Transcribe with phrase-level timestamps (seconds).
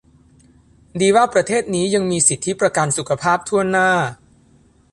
[0.99, 3.89] ดีว่าประเทศนี้ยังมีสิทธิประกันสุขภาพถ้วนหน้า